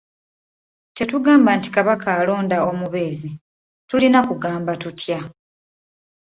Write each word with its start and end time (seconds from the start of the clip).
Tetugamba 0.95 1.49
nti 1.57 1.69
Kabaka 1.75 2.09
alonda 2.19 2.57
omubeezi, 2.71 3.29
tulina 3.89 4.19
kugamba 4.29 4.71
tutya? 4.81 5.19